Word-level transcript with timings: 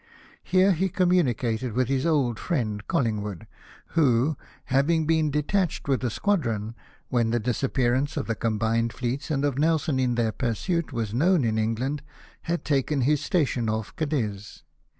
Here 0.41 0.71
he 0.71 0.89
communicated 0.89 1.73
with 1.73 1.87
his 1.87 2.07
old 2.07 2.39
friend 2.39 2.81
Col 2.87 3.03
Hngwood, 3.03 3.45
who, 3.89 4.35
having 4.65 5.05
been 5.05 5.29
detached 5.29 5.87
with 5.87 6.03
a 6.03 6.09
squadron 6.09 6.73
when 7.09 7.29
the 7.29 7.39
disappearance 7.39 8.17
of 8.17 8.25
the 8.25 8.33
combined 8.33 8.93
fleets, 8.93 9.29
and 9.29 9.45
of 9.45 9.59
Nelson 9.59 9.99
in 9.99 10.15
their 10.15 10.31
pursuit, 10.31 10.91
was 10.91 11.13
known 11.13 11.43
in 11.45 11.59
England, 11.59 12.01
had 12.49 12.65
taken 12.65 13.01
his 13.01 13.21
station 13.21 13.69
off 13.69 13.95
Cadiz. 13.95 14.63